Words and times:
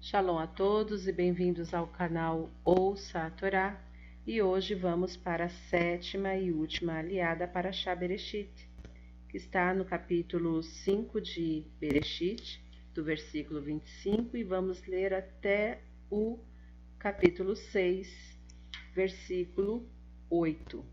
Shalom 0.00 0.38
a 0.38 0.46
todos 0.46 1.08
e 1.08 1.12
bem-vindos 1.12 1.74
ao 1.74 1.88
canal 1.88 2.48
Ouça 2.64 3.26
a 3.26 3.30
Torá. 3.30 3.76
E 4.24 4.40
hoje 4.40 4.72
vamos 4.72 5.16
para 5.16 5.46
a 5.46 5.48
sétima 5.48 6.36
e 6.36 6.52
última 6.52 6.98
aliada 6.98 7.48
para 7.48 7.72
Shá 7.72 7.96
Bereshit, 7.96 8.70
que 9.28 9.36
está 9.36 9.74
no 9.74 9.84
capítulo 9.84 10.62
5 10.62 11.20
de 11.20 11.64
Bereshit, 11.80 12.62
do 12.94 13.02
versículo 13.02 13.60
25, 13.60 14.36
e 14.36 14.44
vamos 14.44 14.86
ler 14.86 15.12
até 15.12 15.80
o 16.08 16.38
capítulo 16.96 17.56
6, 17.56 18.38
versículo 18.94 19.84
8. 20.30 20.84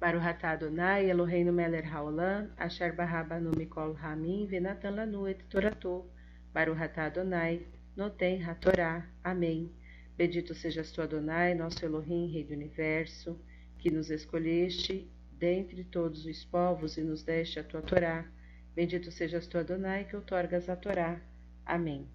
Baruch 0.00 0.26
atah 0.26 0.50
Adonai 0.50 1.08
Eloheinu 1.08 1.52
melech 1.52 1.86
haolam, 1.86 2.50
asher 2.56 2.96
barabanu 2.96 3.52
mikol 3.56 3.94
hamim 3.94 4.44
venatan 4.46 4.96
lanu 4.96 5.28
et 5.28 5.44
torato. 5.48 6.17
Baruch 6.52 6.80
atah 6.80 7.06
Adonai, 7.06 7.66
noten 7.96 8.42
hatorá. 8.42 9.08
Amém. 9.22 9.72
Bendito 10.16 10.54
sejas 10.54 10.90
tu, 10.90 11.00
Adonai, 11.00 11.54
nosso 11.54 11.84
Elohim, 11.84 12.32
Rei 12.32 12.42
do 12.42 12.52
Universo, 12.52 13.38
que 13.78 13.90
nos 13.90 14.10
escolheste 14.10 15.08
dentre 15.32 15.84
todos 15.84 16.26
os 16.26 16.44
povos 16.44 16.96
e 16.96 17.02
nos 17.02 17.22
deste 17.22 17.60
a 17.60 17.62
tua 17.62 17.82
Torá. 17.82 18.26
Bendito 18.74 19.12
sejas 19.12 19.46
tu, 19.46 19.58
Adonai, 19.58 20.04
que 20.04 20.16
outorgas 20.16 20.68
a 20.68 20.74
Torá. 20.74 21.20
Amém. 21.64 22.08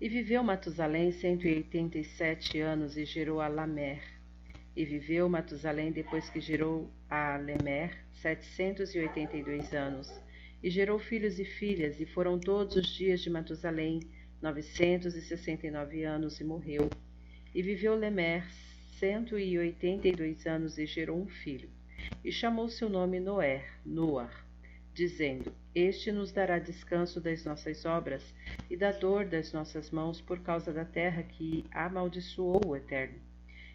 E 0.00 0.08
viveu 0.08 0.42
Matusalém 0.42 1.12
cento 1.12 1.46
e 1.46 1.56
oitenta 1.56 1.98
e 1.98 2.04
sete 2.04 2.58
anos 2.58 2.96
e 2.96 3.04
gerou 3.04 3.40
a 3.42 3.48
Lamer. 3.48 4.02
E 4.74 4.84
viveu 4.86 5.28
Matusalém 5.28 5.92
depois 5.92 6.30
que 6.30 6.40
gerou 6.40 6.90
a 7.10 7.36
Lemer 7.36 7.98
setecentos 8.12 8.94
e 8.94 8.98
oitenta 8.98 9.36
e 9.36 9.44
dois 9.44 9.74
anos. 9.74 10.10
E 10.62 10.68
gerou 10.68 10.98
filhos 10.98 11.38
e 11.38 11.44
filhas, 11.44 12.00
e 12.00 12.06
foram 12.06 12.38
todos 12.38 12.76
os 12.76 12.86
dias 12.86 13.22
de 13.22 13.30
Matusalém 13.30 14.00
novecentos 14.42 15.14
e 15.16 15.22
sessenta 15.22 15.66
e 15.66 15.70
nove 15.70 16.04
anos, 16.04 16.38
e 16.38 16.44
morreu. 16.44 16.92
E 17.54 17.62
viveu 17.62 17.94
Lemer 17.94 18.44
cento 18.98 19.38
e 19.38 19.56
oitenta 19.56 20.06
e 20.06 20.12
dois 20.12 20.46
anos, 20.46 20.76
e 20.76 20.84
gerou 20.84 21.18
um 21.18 21.26
filho. 21.26 21.70
E 22.22 22.30
chamou 22.30 22.68
seu 22.68 22.90
nome 22.90 23.18
Noé, 23.18 23.64
Noar, 23.86 24.46
dizendo: 24.92 25.54
Este 25.74 26.12
nos 26.12 26.30
dará 26.30 26.58
descanso 26.58 27.22
das 27.22 27.42
nossas 27.42 27.86
obras 27.86 28.22
e 28.68 28.76
da 28.76 28.92
dor 28.92 29.24
das 29.24 29.54
nossas 29.54 29.90
mãos 29.90 30.20
por 30.20 30.40
causa 30.40 30.74
da 30.74 30.84
terra 30.84 31.22
que 31.22 31.64
amaldiçoou 31.70 32.66
o 32.68 32.76
Eterno 32.76 33.18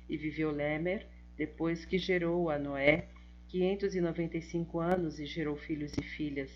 e 0.07 0.17
viveu 0.17 0.51
Lemer, 0.51 1.07
depois 1.35 1.83
que 1.83 1.97
gerou 1.97 2.47
a 2.51 2.59
Noé, 2.59 3.07
quinhentos 3.47 3.95
e 3.95 4.01
noventa 4.01 4.37
e 4.37 4.41
cinco 4.43 4.79
anos 4.79 5.19
e 5.19 5.25
gerou 5.25 5.55
filhos 5.55 5.97
e 5.97 6.03
filhas. 6.03 6.51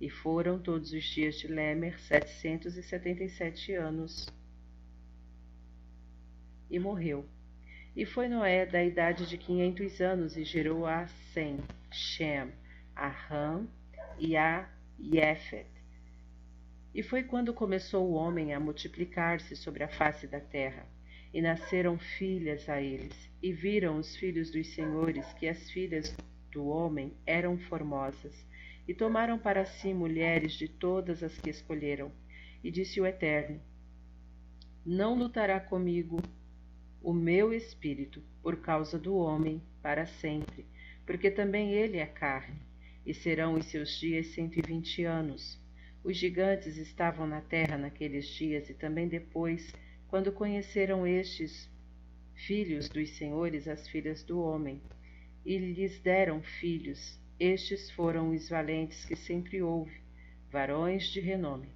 E 0.00 0.08
foram 0.08 0.58
todos 0.58 0.92
os 0.92 1.04
dias 1.04 1.36
de 1.38 1.48
Lemer 1.48 1.98
setecentos 2.00 2.76
e 2.76 2.82
setenta 2.82 3.24
e 3.24 3.28
sete 3.28 3.72
anos. 3.72 4.32
E 6.70 6.78
morreu. 6.78 7.26
E 7.96 8.06
foi 8.06 8.28
Noé 8.28 8.64
da 8.64 8.84
idade 8.84 9.26
de 9.26 9.36
quinhentos 9.36 10.00
anos 10.00 10.36
e 10.36 10.44
gerou 10.44 10.86
a 10.86 11.06
Sem, 11.32 11.58
Shem, 11.90 12.52
a 12.94 13.08
Ram 13.08 13.66
e 14.18 14.36
a 14.36 14.68
Yefet. 15.00 15.66
E 16.94 17.02
foi 17.02 17.22
quando 17.22 17.52
começou 17.52 18.08
o 18.08 18.14
homem 18.14 18.54
a 18.54 18.60
multiplicar-se 18.60 19.56
sobre 19.56 19.82
a 19.82 19.88
face 19.88 20.26
da 20.26 20.40
terra 20.40 20.86
e 21.32 21.42
nasceram 21.42 21.98
filhas 21.98 22.68
a 22.68 22.80
eles, 22.80 23.30
e 23.42 23.52
viram 23.52 23.98
os 23.98 24.16
filhos 24.16 24.50
dos 24.50 24.66
senhores 24.74 25.32
que 25.34 25.46
as 25.46 25.70
filhas 25.70 26.16
do 26.50 26.66
homem 26.66 27.12
eram 27.26 27.58
formosas, 27.58 28.34
e 28.88 28.94
tomaram 28.94 29.38
para 29.38 29.66
si 29.66 29.92
mulheres 29.92 30.54
de 30.54 30.66
todas 30.66 31.22
as 31.22 31.38
que 31.38 31.50
escolheram. 31.50 32.10
E 32.64 32.70
disse 32.70 32.98
o 32.98 33.06
Eterno: 33.06 33.60
Não 34.84 35.14
lutará 35.14 35.60
comigo 35.60 36.22
o 37.02 37.12
meu 37.12 37.52
espírito 37.52 38.22
por 38.42 38.62
causa 38.62 38.98
do 38.98 39.14
homem 39.14 39.62
para 39.82 40.06
sempre, 40.06 40.66
porque 41.06 41.30
também 41.30 41.72
ele 41.72 41.98
é 41.98 42.06
carne, 42.06 42.60
e 43.04 43.12
serão 43.12 43.54
os 43.54 43.66
seus 43.66 44.00
dias 44.00 44.28
cento 44.28 44.58
e 44.58 44.62
vinte 44.62 45.04
anos. 45.04 45.62
Os 46.02 46.16
gigantes 46.16 46.78
estavam 46.78 47.26
na 47.26 47.42
terra 47.42 47.76
naqueles 47.76 48.26
dias 48.26 48.70
e 48.70 48.74
também 48.74 49.06
depois 49.06 49.72
quando 50.08 50.32
conheceram 50.32 51.06
estes 51.06 51.70
filhos 52.34 52.88
dos 52.88 53.10
senhores 53.10 53.68
as 53.68 53.86
filhas 53.88 54.22
do 54.22 54.40
homem, 54.40 54.80
e 55.44 55.58
lhes 55.58 56.00
deram 56.00 56.42
filhos, 56.42 57.20
estes 57.38 57.90
foram 57.92 58.30
os 58.30 58.48
valentes 58.48 59.04
que 59.04 59.14
sempre 59.14 59.62
houve, 59.62 60.00
varões 60.50 61.08
de 61.08 61.20
renome. 61.20 61.68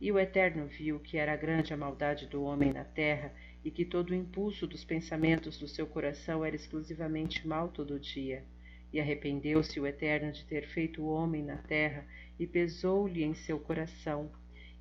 E 0.00 0.10
o 0.10 0.18
Eterno 0.18 0.66
viu 0.66 0.98
que 0.98 1.16
era 1.16 1.36
grande 1.36 1.72
a 1.72 1.76
maldade 1.76 2.26
do 2.26 2.42
homem 2.42 2.72
na 2.72 2.84
terra, 2.84 3.32
e 3.64 3.70
que 3.70 3.84
todo 3.84 4.10
o 4.10 4.14
impulso 4.14 4.66
dos 4.66 4.84
pensamentos 4.84 5.56
do 5.56 5.68
seu 5.68 5.86
coração 5.86 6.44
era 6.44 6.56
exclusivamente 6.56 7.46
mal 7.46 7.68
todo 7.68 8.00
dia. 8.00 8.44
E 8.92 9.00
arrependeu-se 9.00 9.78
o 9.78 9.86
Eterno 9.86 10.32
de 10.32 10.44
ter 10.44 10.66
feito 10.66 11.00
o 11.00 11.08
homem 11.08 11.44
na 11.44 11.58
terra, 11.58 12.04
e 12.36 12.44
pesou-lhe 12.44 13.22
em 13.22 13.34
seu 13.34 13.60
coração. 13.60 14.32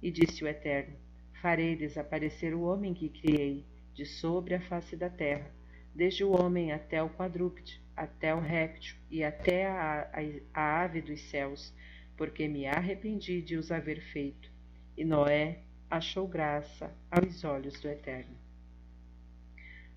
E 0.02 0.10
disse 0.10 0.44
o 0.44 0.48
Eterno: 0.48 0.96
farei 1.42 1.76
desaparecer 1.76 2.56
o 2.56 2.62
homem 2.62 2.94
que 2.94 3.08
criei 3.08 3.64
de 3.94 4.06
sobre 4.06 4.56
a 4.56 4.62
face 4.62 4.96
da 4.96 5.10
terra, 5.10 5.54
desde 5.94 6.24
o 6.24 6.32
homem 6.32 6.72
até 6.72 7.04
o 7.04 7.10
quadrúpede, 7.10 7.80
até 8.02 8.34
o 8.34 8.40
réptil 8.40 8.96
e 9.12 9.24
até 9.24 9.68
a, 9.68 10.10
a, 10.12 10.60
a 10.60 10.84
ave 10.84 11.02
dos 11.02 11.22
céus, 11.30 11.72
porque 12.18 12.48
me 12.48 12.66
arrependi 12.66 13.44
de 13.44 13.56
os 13.56 13.72
haver 13.72 14.02
feito. 14.02 14.50
E 14.98 15.06
Noé 15.06 15.60
achou 15.90 16.28
graça 16.28 16.92
aos 17.12 17.44
olhos 17.44 17.80
do 17.80 17.88
Eterno. 17.88 18.36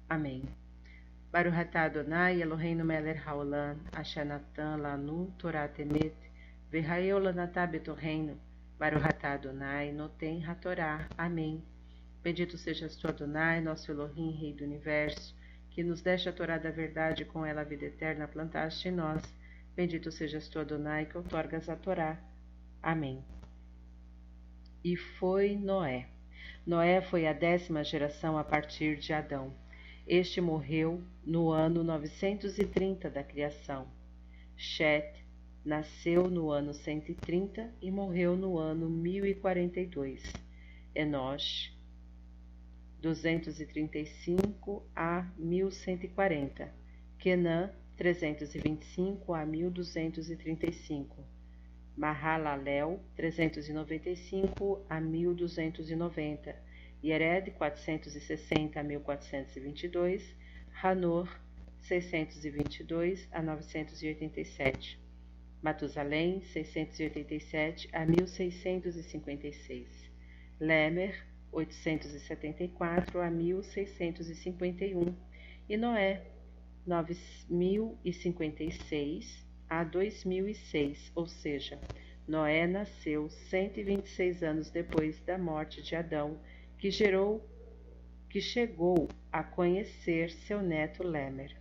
Amém. 0.08 0.42
Baruch 1.32 1.56
atah 1.56 1.84
Adonai 1.84 2.42
Eloheinu 2.42 2.84
melech 2.84 3.20
haolam, 3.26 3.80
asher 3.92 4.24
natan 4.24 4.76
lanu 4.82 5.32
Torah 5.38 5.68
temet, 5.68 6.14
lanatah 6.70 7.66
betorreino, 7.66 8.38
Baruch 8.78 9.04
atah 9.04 9.32
Adonai, 9.32 9.92
noten 9.92 10.42
hatorá. 10.42 11.08
Amém. 11.16 11.64
Bendito 12.22 12.58
sejas 12.58 12.96
tu, 12.96 13.08
Adonai, 13.08 13.60
nosso 13.60 13.90
Elohim, 13.90 14.30
Rei 14.32 14.52
do 14.52 14.64
Universo, 14.64 15.34
que 15.74 15.82
nos 15.82 16.00
deste 16.00 16.28
a 16.28 16.32
Torá 16.32 16.56
da 16.56 16.70
verdade 16.70 17.24
com 17.24 17.44
ela 17.44 17.62
a 17.62 17.64
vida 17.64 17.84
eterna 17.86 18.28
plantaste 18.28 18.88
em 18.88 18.92
nós. 18.92 19.22
Bendito 19.74 20.12
sejas 20.12 20.48
tu, 20.48 20.60
Adonai, 20.60 21.04
que 21.06 21.18
outorgas 21.18 21.68
a 21.68 21.74
Torá. 21.74 22.16
Amém. 22.80 23.24
E 24.84 24.96
foi 24.96 25.56
Noé. 25.56 26.06
Noé 26.64 27.02
foi 27.02 27.26
a 27.26 27.32
décima 27.32 27.82
geração 27.82 28.38
a 28.38 28.44
partir 28.44 28.96
de 28.98 29.12
Adão. 29.12 29.52
Este 30.06 30.40
morreu 30.40 31.02
no 31.26 31.50
ano 31.50 31.82
930 31.82 33.10
da 33.10 33.24
criação. 33.24 33.88
Shet 34.56 35.24
Nasceu 35.64 36.28
no 36.28 36.50
ano 36.50 36.74
130 36.74 37.74
e 37.80 37.90
morreu 37.90 38.36
no 38.36 38.58
ano 38.58 38.88
1042. 38.90 40.22
Enosh, 40.94 41.73
235 43.04 44.82
a 44.96 45.26
1140. 45.36 46.72
Kenan, 47.18 47.70
325 47.98 49.34
a 49.34 49.44
1235. 49.44 51.22
Mahalalel, 51.96 53.00
395 53.14 54.86
a 54.88 55.00
1290. 55.00 56.54
Yered, 57.02 57.52
460 57.58 58.78
a 58.78 58.82
1422. 58.82 60.34
Hanor, 60.82 61.28
622 61.82 63.28
a 63.32 63.42
987. 63.42 64.96
Matusalém, 65.62 66.40
687 66.40 67.88
a 67.92 68.06
1656. 68.06 70.10
Lemer, 70.58 71.14
874 71.54 73.20
a 73.20 73.30
1651. 73.30 75.14
E 75.68 75.76
Noé, 75.76 76.22
9056 76.86 79.44
a 79.68 79.84
2006, 79.84 81.12
ou 81.14 81.26
seja, 81.26 81.78
Noé 82.28 82.66
nasceu 82.66 83.30
126 83.30 84.42
anos 84.42 84.70
depois 84.70 85.18
da 85.22 85.38
morte 85.38 85.82
de 85.82 85.96
Adão, 85.96 86.38
que 86.78 86.90
gerou 86.90 87.42
que 88.28 88.40
chegou 88.40 89.08
a 89.30 89.44
conhecer 89.44 90.30
seu 90.30 90.60
neto 90.60 91.04
Lemer 91.04 91.56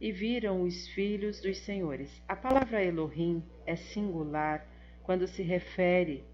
e 0.00 0.12
viram 0.12 0.62
os 0.62 0.88
filhos 0.88 1.40
dos 1.40 1.58
senhores. 1.58 2.22
A 2.26 2.36
palavra 2.36 2.82
Elohim 2.82 3.44
é 3.66 3.76
singular 3.76 4.66
quando 5.02 5.26
se 5.26 5.42
refere 5.42 6.24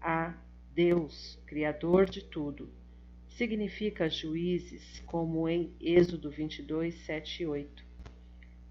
a 0.00 0.34
Deus, 0.74 1.36
Criador 1.46 2.08
de 2.08 2.22
tudo. 2.22 2.70
Significa 3.28 4.08
juízes, 4.08 5.00
como 5.00 5.48
em 5.48 5.74
Êxodo 5.80 6.30
22, 6.30 6.94
7 6.94 7.42
e 7.42 7.46
8. 7.46 7.84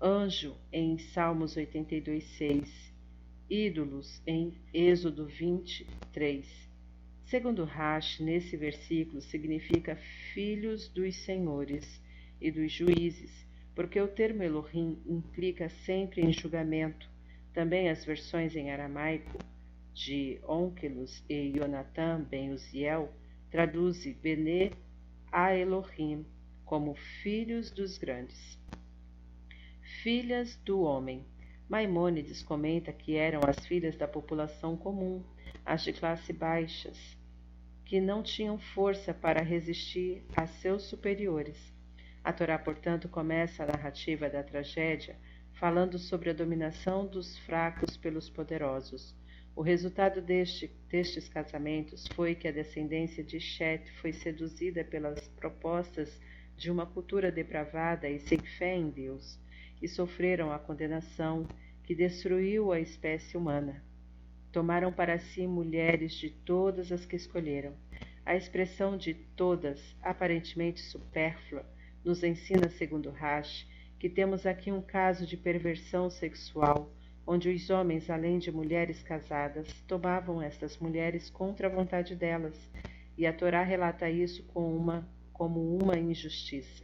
Anjo, 0.01 0.55
em 0.71 0.97
Salmos 0.97 1.57
82, 1.57 2.23
6. 2.37 2.93
Ídolos, 3.49 4.21
em 4.25 4.53
Êxodo 4.73 5.25
23. 5.25 6.47
Segundo 7.25 7.65
Rashi, 7.65 8.23
nesse 8.23 8.55
versículo 8.55 9.21
significa 9.21 9.97
filhos 10.33 10.87
dos 10.87 11.15
senhores 11.17 12.01
e 12.39 12.49
dos 12.49 12.71
juízes, 12.71 13.45
porque 13.75 13.99
o 13.99 14.07
termo 14.07 14.41
Elohim 14.41 15.01
implica 15.05 15.67
sempre 15.69 16.21
em 16.21 16.31
julgamento. 16.31 17.09
Também 17.53 17.89
as 17.89 18.05
versões 18.05 18.55
em 18.55 18.71
aramaico 18.71 19.37
de 19.93 20.39
Onkelos 20.47 21.23
e 21.29 21.57
Yonatan 21.57 22.23
ben 22.23 22.51
Uziel 22.51 23.09
traduzem 23.49 24.13
Bene 24.13 24.71
a 25.31 25.55
Elohim 25.55 26.25
como 26.65 26.95
filhos 27.21 27.71
dos 27.71 27.97
grandes. 27.97 28.57
Filhas 30.03 30.55
do 30.57 30.81
homem. 30.81 31.25
Maimônides 31.67 32.41
comenta 32.41 32.91
que 32.93 33.15
eram 33.15 33.41
as 33.47 33.65
filhas 33.65 33.95
da 33.95 34.07
população 34.07 34.75
comum, 34.75 35.23
as 35.65 35.83
de 35.83 35.93
classe 35.93 36.33
baixas, 36.33 37.17
que 37.85 37.99
não 37.99 38.23
tinham 38.23 38.57
força 38.57 39.13
para 39.13 39.41
resistir 39.41 40.23
a 40.35 40.47
seus 40.47 40.83
superiores. 40.83 41.57
A 42.23 42.31
Torá, 42.33 42.57
portanto, 42.57 43.07
começa 43.09 43.63
a 43.63 43.67
narrativa 43.67 44.29
da 44.29 44.43
tragédia 44.43 45.15
falando 45.53 45.99
sobre 45.99 46.29
a 46.29 46.33
dominação 46.33 47.05
dos 47.05 47.37
fracos 47.39 47.97
pelos 47.97 48.29
poderosos. 48.29 49.15
O 49.55 49.61
resultado 49.61 50.21
deste, 50.21 50.71
destes 50.89 51.27
casamentos 51.27 52.07
foi 52.15 52.33
que 52.33 52.47
a 52.47 52.51
descendência 52.51 53.23
de 53.23 53.39
Shet 53.39 53.91
foi 54.01 54.13
seduzida 54.13 54.83
pelas 54.83 55.27
propostas 55.27 56.19
de 56.55 56.71
uma 56.71 56.85
cultura 56.85 57.31
depravada 57.31 58.09
e 58.09 58.19
sem 58.19 58.39
fé 58.39 58.75
em 58.75 58.89
Deus, 58.89 59.39
e 59.81 59.87
sofreram 59.87 60.51
a 60.51 60.59
condenação 60.59 61.47
que 61.83 61.95
destruiu 61.95 62.71
a 62.71 62.79
espécie 62.79 63.35
humana. 63.35 63.83
Tomaram 64.51 64.91
para 64.91 65.19
si 65.19 65.47
mulheres 65.47 66.13
de 66.13 66.29
todas 66.29 66.91
as 66.91 67.05
que 67.05 67.15
escolheram. 67.15 67.73
A 68.25 68.35
expressão 68.35 68.97
de 68.97 69.13
todas, 69.13 69.95
aparentemente 70.01 70.81
supérflua, 70.81 71.65
nos 72.03 72.23
ensina, 72.23 72.69
segundo 72.69 73.09
Rash, 73.09 73.67
que 73.99 74.09
temos 74.09 74.45
aqui 74.45 74.71
um 74.71 74.81
caso 74.81 75.25
de 75.25 75.35
perversão 75.35 76.09
sexual, 76.09 76.91
onde 77.31 77.47
os 77.47 77.69
homens, 77.69 78.09
além 78.09 78.39
de 78.39 78.51
mulheres 78.51 79.03
casadas, 79.03 79.71
tomavam 79.87 80.41
estas 80.41 80.79
mulheres 80.79 81.29
contra 81.29 81.67
a 81.67 81.69
vontade 81.69 82.15
delas, 82.15 82.57
e 83.15 83.27
a 83.27 83.31
Torá 83.31 83.61
relata 83.61 84.09
isso 84.09 84.41
com 84.47 84.75
uma, 84.75 85.07
como 85.31 85.77
uma 85.77 85.95
injustiça. 85.95 86.83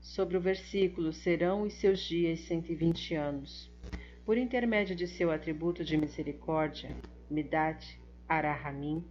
Sobre 0.00 0.36
o 0.36 0.40
versículo, 0.40 1.12
serão 1.12 1.62
os 1.62 1.74
seus 1.74 1.98
dias 1.98 2.38
cento 2.46 2.70
e 2.70 2.76
vinte 2.76 3.12
anos. 3.12 3.68
Por 4.24 4.38
intermédio 4.38 4.94
de 4.94 5.08
seu 5.08 5.32
atributo 5.32 5.84
de 5.84 5.96
misericórdia, 5.96 6.96
Midat 7.28 7.84
Arahamim, 8.28 9.04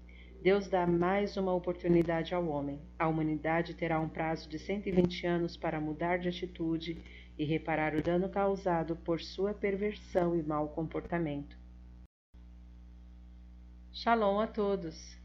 Deus 0.45 0.67
dá 0.67 0.85
mais 0.85 1.37
uma 1.37 1.55
oportunidade 1.55 2.35
ao 2.35 2.47
homem. 2.47 2.79
A 2.99 3.07
humanidade 3.07 3.73
terá 3.73 3.99
um 3.99 4.07
prazo 4.07 4.47
de 4.47 4.59
120 4.59 5.25
anos 5.25 5.57
para 5.57 5.81
mudar 5.81 6.19
de 6.19 6.29
atitude 6.29 7.01
e 7.35 7.43
reparar 7.43 7.95
o 7.95 8.03
dano 8.03 8.29
causado 8.29 8.95
por 8.95 9.19
sua 9.19 9.55
perversão 9.55 10.35
e 10.35 10.43
mau 10.43 10.69
comportamento. 10.69 11.57
Shalom 13.91 14.39
a 14.39 14.45
todos! 14.45 15.17